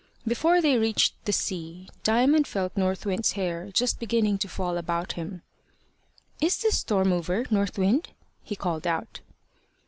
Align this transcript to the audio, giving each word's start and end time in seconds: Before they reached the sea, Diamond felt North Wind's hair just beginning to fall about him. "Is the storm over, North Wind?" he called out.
Before 0.25 0.61
they 0.63 0.79
reached 0.79 1.13
the 1.25 1.31
sea, 1.31 1.87
Diamond 2.01 2.47
felt 2.47 2.75
North 2.75 3.05
Wind's 3.05 3.33
hair 3.33 3.69
just 3.71 3.99
beginning 3.99 4.39
to 4.39 4.47
fall 4.49 4.77
about 4.79 5.11
him. 5.13 5.43
"Is 6.41 6.57
the 6.57 6.71
storm 6.71 7.13
over, 7.13 7.45
North 7.51 7.77
Wind?" 7.77 8.09
he 8.41 8.55
called 8.55 8.87
out. 8.87 9.19